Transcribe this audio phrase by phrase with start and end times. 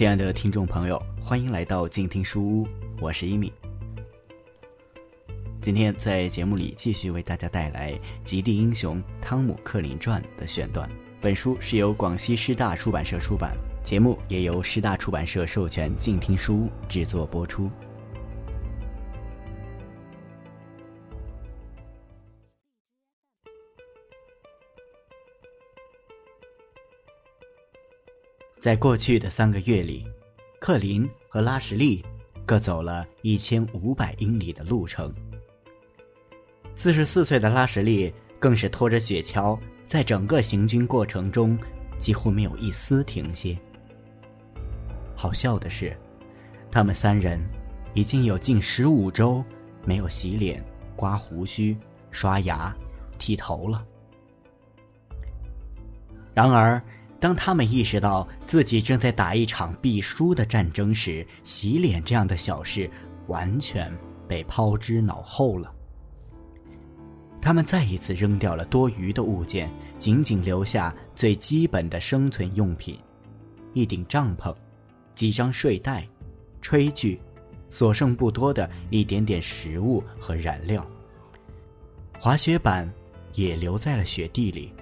[0.00, 2.68] 亲爱的听众朋友，欢迎来到静听书屋，
[3.02, 3.52] 我是一米。
[5.60, 7.92] 今天在节目里继续为大家带来
[8.24, 10.88] 《极地英雄汤姆克林传》的选段。
[11.20, 17.70] 本书是由广西师大出版社出版，节目也由师大出版社授权静听书制作播出。
[28.60, 30.06] 在过去的三个月里，
[30.60, 32.04] 克林和拉什利
[32.44, 35.10] 各走了一千五百英里的路程。
[36.74, 41.58] 四十四岁的拉什利更是拖着雪橇，在整个行军过程中
[41.98, 43.58] 几乎没有一丝停歇。
[45.16, 45.96] 好笑的是，
[46.70, 47.40] 他们三人
[47.94, 49.42] 已经有近十五周
[49.86, 50.62] 没有洗脸、
[50.94, 51.74] 刮胡须、
[52.10, 52.76] 刷牙、
[53.18, 53.82] 剃头了。
[56.34, 56.80] 然而，
[57.20, 62.90] 当他们意识到自己正在打一场必输的战争时，洗脸这样的小事
[63.26, 63.92] 完全
[64.26, 65.70] 被抛之脑后了。
[67.42, 72.98] 他们再一次扔掉了多余的物件，仅仅留下最基本的生存用品：
[73.74, 74.54] 一顶帐篷、
[75.14, 76.08] 几张睡袋、
[76.62, 77.20] 炊具，
[77.68, 80.86] 所剩不多的一点点食物和燃料。
[82.18, 82.90] 滑雪板
[83.34, 84.72] 也留在了雪地里。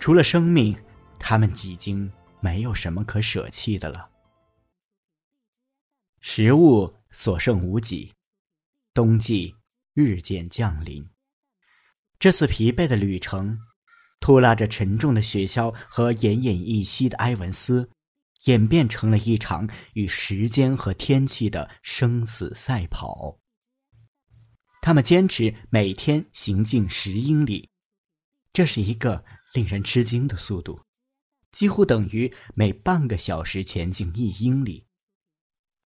[0.00, 0.76] 除了生命。
[1.18, 4.10] 他们已经没有什么可舍弃的了。
[6.20, 8.12] 食物所剩无几，
[8.92, 9.54] 冬季
[9.94, 11.08] 日渐降临。
[12.18, 13.58] 这次疲惫的旅程，
[14.20, 17.90] 拖拉着沉重的雪橇和奄奄一息的埃文斯，
[18.44, 23.38] 演变成了一场与时间和天气的生死赛跑。
[24.80, 27.68] 他们坚持每天行进十英里，
[28.52, 30.80] 这是一个令人吃惊的速度。
[31.56, 34.88] 几乎等于每半个小时前进一英里。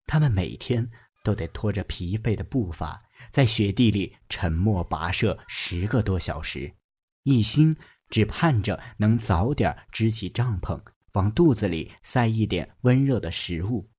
[0.07, 0.93] 他们每天
[1.25, 3.03] 都得拖着疲惫的步伐，
[3.33, 6.77] 在雪地里沉默跋涉十个多小时，
[7.25, 7.77] 一心
[8.11, 10.81] 只盼着能早点支起帐篷，
[11.15, 13.91] 往肚子里塞一点温热的食物。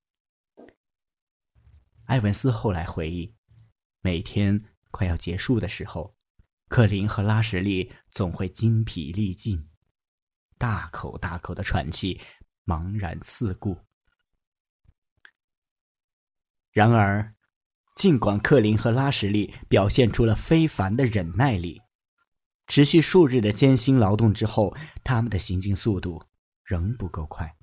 [2.06, 3.34] 埃文斯后来回忆，
[4.00, 6.16] 每天快要结束的时候，
[6.70, 9.68] 克林和拉什利总会精疲力尽。
[10.58, 12.20] 大口大口的喘气，
[12.66, 13.78] 茫然四顾。
[16.72, 17.34] 然而，
[17.96, 21.80] 尽管克林和拉什利表现出了非凡的忍耐力，
[22.66, 26.22] 持续数日的艰辛劳动之后，他们的行进速度
[26.62, 27.56] 仍不够快。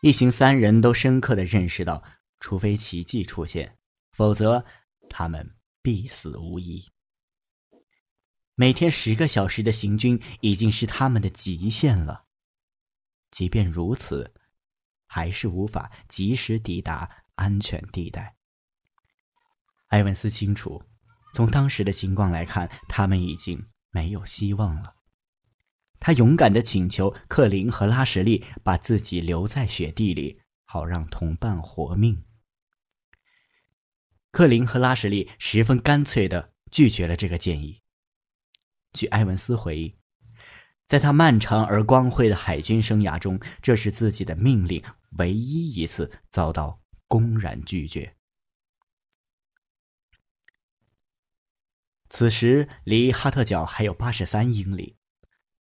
[0.00, 2.02] 一行三人都深刻的认识到，
[2.40, 3.78] 除非奇迹出现，
[4.12, 4.64] 否则
[5.08, 6.84] 他们必死无疑。
[8.54, 12.24] 每天十个小时的行军已经是他们的极限了。
[13.30, 14.34] 即便如此，
[15.06, 18.36] 还是无法及时抵达安全地带。
[19.88, 20.82] 埃文斯清楚，
[21.34, 24.96] 从当时的情况来看，他们已经没有希望了。
[25.98, 32.24] 他勇敢的请求克林和拉什利把自己留在雪地里，好让同伴活命。
[34.30, 37.81] 克林和拉什利十分干脆的拒绝了这个建议。
[38.92, 39.96] 据埃文斯回忆，
[40.86, 44.82] 在他漫长而光辉的海军生涯中，这是自己的命令
[45.18, 48.16] 唯一一次遭到公然拒绝。
[52.10, 54.98] 此时离哈特角还有八十三英里，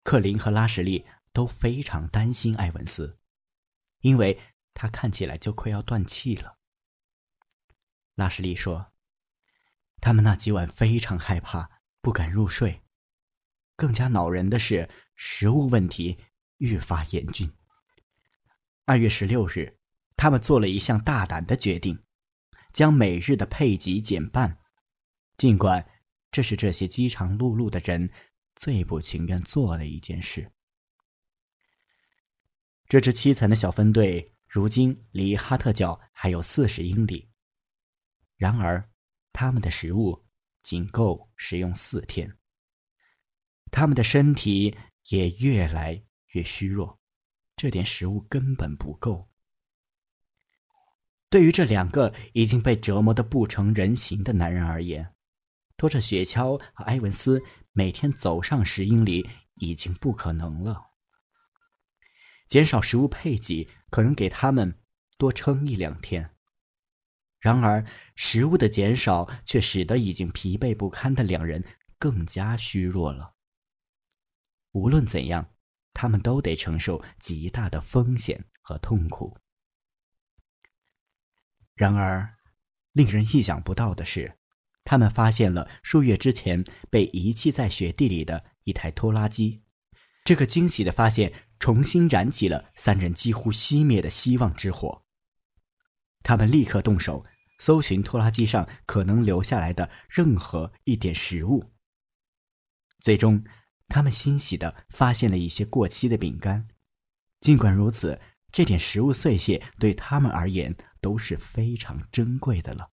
[0.04, 3.20] 克林和拉什利都非常担心埃文斯，
[4.00, 4.40] 因为
[4.74, 6.58] 他看起来就快要断气了。
[8.16, 8.94] 拉什利说
[10.00, 12.82] ：“他们那几晚非常害怕，不敢入睡。”
[13.80, 16.18] 更加恼人的是，食物问题
[16.58, 17.50] 愈发严峻。
[18.84, 19.74] 二月十六日，
[20.18, 21.98] 他们做了一项大胆的决定，
[22.74, 24.60] 将每日的配给减半。
[25.38, 25.90] 尽管
[26.30, 28.12] 这是这些饥肠辘辘的人
[28.54, 30.52] 最不情愿做的一件事。
[32.90, 37.30] 这支凄惨的小分队如今离哈特角还有四十英里，
[38.36, 38.90] 然而
[39.32, 40.26] 他们的食物
[40.64, 42.39] 仅够食用四天。
[43.72, 44.76] 他们的身体
[45.10, 47.00] 也越来越虚弱，
[47.56, 49.30] 这点食物根本不够。
[51.30, 55.14] 对于这两个已经被折磨的不成人形的男人而言，
[55.78, 60.88] 拖着雪橇和埃文斯每天走上十英里已经不可能了。
[62.48, 64.80] 减少食物配给可能给他们
[65.20, 66.32] 多撑一两天，
[67.40, 71.64] 然而食物的减少却使得已经疲惫不堪的两人
[72.00, 73.36] 更加虚弱了。
[74.72, 75.54] 无论怎样，
[75.94, 79.38] 他们都得承受极大的风险和痛苦。
[81.76, 82.38] 然而，
[82.92, 84.38] 令人意想不到的是，
[84.84, 89.64] 他们发现了数月之前被遗弃在雪地里的一台拖拉机。
[90.26, 95.06] 这个惊喜的发现重新燃起了三人几乎熄灭的希望之火。
[96.22, 97.26] 他们立刻动手
[97.60, 101.72] 搜寻拖拉机上可能留下来的任何一点食物。
[103.00, 103.44] 最终，
[103.90, 106.68] 他们欣喜的发现了一些过期的饼干。
[107.42, 108.22] 尽管如此，
[108.52, 112.92] 这点食物碎屑对他们而言都是非常珍贵的了。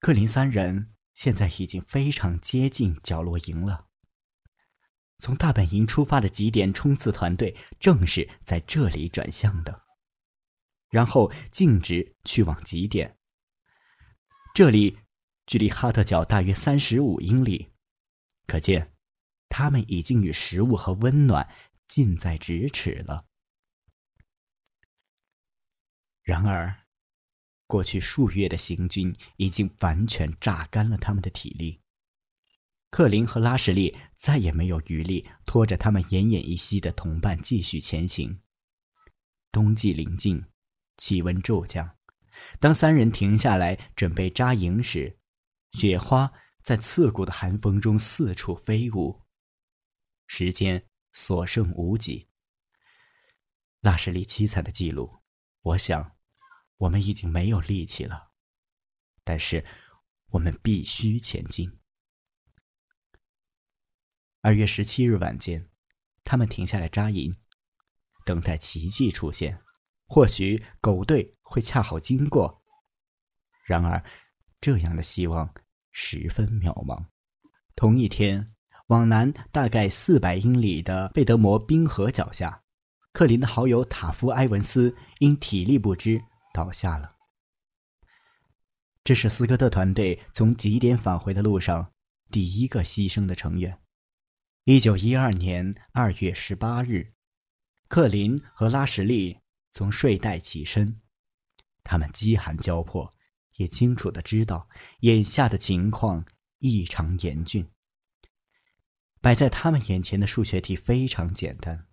[0.00, 3.86] 克林三人现在已经非常接近角落营了。
[5.18, 9.84] 从大本营出发的几点冲刺团队正是在这里转向的，
[10.90, 13.16] 然后径直去往极点。
[14.54, 14.98] 这里
[15.46, 17.72] 距离哈特角大约三十五英里，
[18.46, 18.92] 可见
[19.48, 21.48] 他们已经与食物和温暖
[21.88, 23.26] 近在咫尺了。
[26.22, 26.86] 然而，
[27.66, 31.80] 过去数月的行军已经完全榨干了他们的体力。
[32.90, 38.40] 克林和拉什利再也没有余力拖着他们奄奄一息的同伴继续前行。
[39.52, 40.44] 冬季临近，
[40.96, 41.96] 气温骤降。
[42.58, 45.18] 当三人停下来准备扎营时，
[45.72, 46.32] 雪花
[46.66, 49.22] 在刺骨的寒风中四处飞舞。
[50.26, 52.28] 时间所剩无几。
[53.78, 55.22] 拉什利凄惨的记录，
[55.60, 56.16] 我想，
[56.78, 58.32] 我们已经没有力气了。
[59.22, 59.64] 但是，
[60.30, 61.78] 我们必须前进。
[64.40, 65.70] 二月十七日晚间，
[66.24, 67.32] 他们停下来扎营，
[68.24, 69.62] 等待奇迹出现。
[70.08, 72.64] 或许狗队会恰好经过。
[73.62, 74.04] 然而，
[74.60, 75.54] 这样的希望
[75.98, 77.06] 十分渺茫。
[77.74, 78.52] 同一天，
[78.88, 82.62] 往南大概四百英里的贝德摩冰河脚下，
[83.12, 86.22] 克林的好友塔夫埃文斯因体力不支
[86.52, 87.16] 倒下了。
[89.02, 91.90] 这是斯科特团队从极点返回的路上
[92.30, 93.80] 第一个牺牲的成员。
[94.64, 97.14] 一九一二年二月十八日，
[97.88, 99.38] 克林和拉什利
[99.70, 101.00] 从睡袋起身，
[101.82, 103.10] 他们饥寒交迫，
[103.56, 104.68] 也清楚的知道
[105.00, 106.24] 眼下的情况
[106.58, 107.68] 异常严峻。
[109.20, 111.86] 摆在他们眼前的数学题非常简单，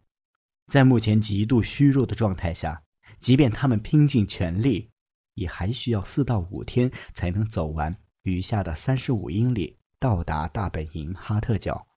[0.68, 2.83] 在目前极度虚弱的状态下，
[3.19, 4.92] 即便他们拼尽全力，
[5.33, 11.88] 也还需要四到五天才能走完余下的三十五英里，到达大本营哈特角。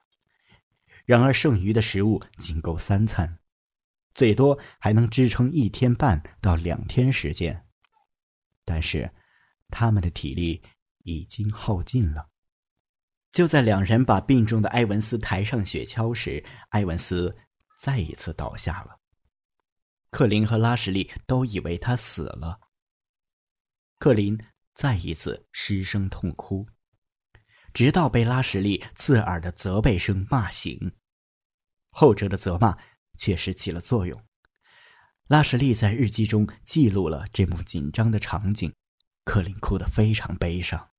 [1.04, 3.38] 然而，剩余的食物仅够三餐，
[4.14, 7.66] 最多还能支撑一天半到两天时间。
[8.64, 9.12] 但是，
[9.68, 10.62] 他们的体力
[11.04, 12.28] 已经耗尽了。
[13.32, 17.36] 就在两人把病重的埃文斯抬上雪橇时，埃文斯
[17.80, 18.98] 再一次倒下了。
[20.10, 22.58] 克林和拉什利都以为他死了。
[23.98, 24.38] 克林
[24.74, 26.66] 再一次失声痛哭。
[27.74, 30.92] 直到被拉什利刺耳的责备声骂醒，
[31.90, 32.78] 后者的责骂
[33.18, 34.18] 确实起了作用。
[35.26, 38.72] 拉什利在日记中记录了这幕紧张的场景，
[39.26, 40.92] 克林哭得非常悲伤。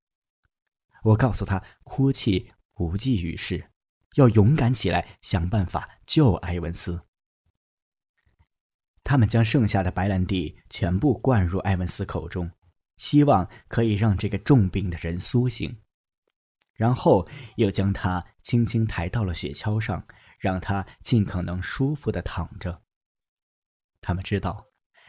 [1.03, 3.71] 我告诉他，哭泣无济于事，
[4.15, 7.01] 要勇敢起来，想办法救埃文斯。
[9.03, 12.51] 他们将剩下的白兰地全部灌入埃文斯口中，
[12.97, 15.81] 希望可以让这个重病的人苏醒。
[16.73, 20.05] 然后又将他轻轻抬到了雪橇上，
[20.37, 22.83] 让他尽可能舒服的躺着。
[24.01, 24.67] 他们知道，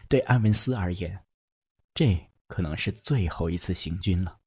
[0.09, 1.25] 对埃文斯而言，
[1.93, 4.41] 这可能是最后一次行军了。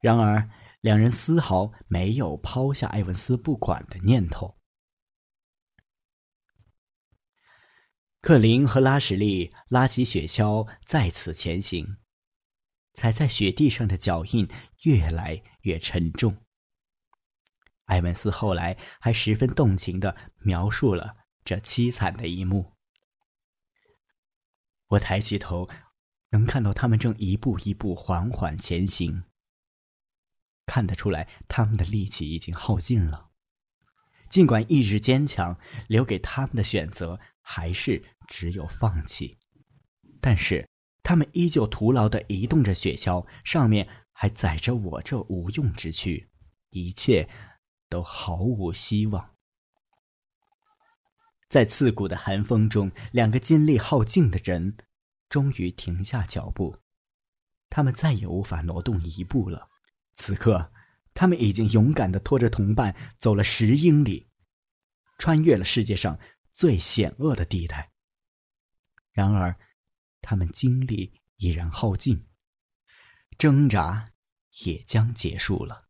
[0.00, 0.48] 然而，
[0.80, 4.56] 两人丝毫没有抛下埃文斯不管的念头。
[8.22, 11.98] 克林和拉什利拉起雪橇，再次前行。
[12.92, 14.48] 踩在雪地上的脚印
[14.84, 16.44] 越来越沉重。
[17.84, 22.76] 埃文斯后来还十分动情的描述了这凄惨的一幕。
[24.88, 25.68] 我抬起头，
[26.30, 29.24] 能看到他们正一步一步缓缓前行。
[30.66, 33.30] 看得出来，他们的力气已经耗尽了。
[34.28, 35.58] 尽管意志坚强，
[35.88, 39.38] 留给他们的选择还是只有放弃。
[40.20, 40.66] 但是。
[41.02, 46.28] 他们依旧徒劳地移动着雪橇，上面还载着我这无用之躯，
[46.68, 47.28] 一切
[47.88, 49.34] 都毫无希望。
[51.48, 54.76] 在刺骨的寒风中，两个精力耗尽的人
[55.30, 56.76] 终于停下脚步，
[57.70, 59.70] 他们再也无法挪动一步了。
[60.16, 60.70] 此刻，
[61.14, 64.28] 他们已经勇敢地拖着同伴走了十英里，
[65.16, 66.18] 穿越了世界上
[66.52, 67.92] 最险恶的地带。
[69.12, 69.56] 然而，
[70.20, 72.26] 他们精力已然耗尽，
[73.38, 74.12] 挣扎
[74.64, 75.88] 也将结束了。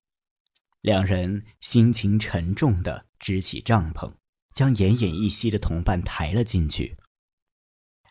[0.83, 4.15] 两人心情沉重的支起帐篷，
[4.55, 7.00] 将奄奄一息的同伴抬了进去。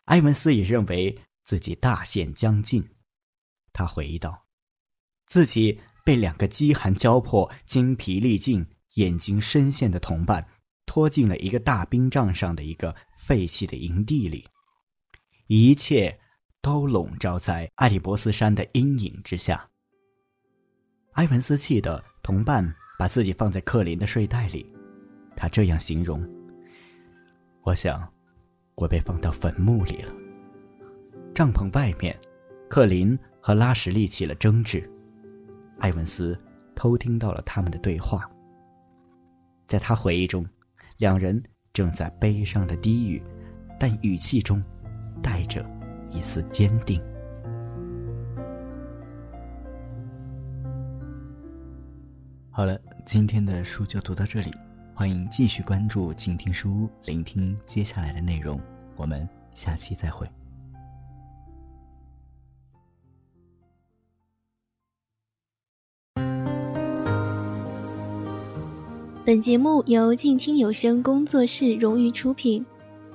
[0.10, 2.88] 埃文斯也认为自己大限将近，
[3.74, 4.46] 他回忆道
[5.26, 10.48] ：“自己被两个饥寒交迫、精疲力尽、眼睛深陷的同伴
[10.86, 14.48] 拖进了一个大冰帐上的一个废弃的营地里，
[15.48, 16.20] 一切
[16.62, 19.70] 都笼罩在艾利伯斯山的阴影之下。”
[21.14, 22.04] 埃文斯气得。
[22.22, 24.72] 同伴把自己放在克林的睡袋里，
[25.36, 26.22] 他这样形容
[27.64, 28.08] ：“我想，
[28.80, 30.14] 我被放到坟墓里了。”
[31.36, 32.18] 帐篷外面，
[32.70, 34.90] 克林和拉什利起了争执，
[35.80, 36.38] 埃文斯
[36.76, 38.30] 偷听到了他们的对话。
[39.68, 40.46] 在他回忆中，
[40.98, 41.42] 两人
[41.74, 43.22] 正在悲伤的低语，
[43.80, 44.64] 但语气中
[45.22, 45.64] 带着
[46.10, 47.02] 一丝坚定。
[52.50, 54.52] 好了，今天的书就读到这里，
[55.00, 58.60] 欢迎继续关注静听书，聆听接下来的内容。
[58.98, 59.26] 我们
[59.56, 60.28] 下期再会。
[69.24, 72.66] 本节目由静听有声工作室荣誉出品，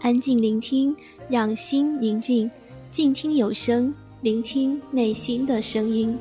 [0.00, 0.96] 安静聆听，
[1.28, 2.50] 让心宁静，
[2.90, 6.18] 静听有声，聆听内心的声音。